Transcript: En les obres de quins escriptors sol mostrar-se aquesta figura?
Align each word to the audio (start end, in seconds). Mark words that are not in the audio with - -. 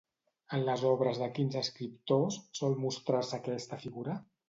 En 0.57 0.63
les 0.69 0.85
obres 0.91 1.19
de 1.25 1.27
quins 1.35 1.59
escriptors 1.63 2.41
sol 2.63 2.77
mostrar-se 2.89 3.43
aquesta 3.43 3.85
figura? 3.89 4.23